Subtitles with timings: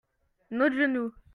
[0.49, 1.13] notre genou.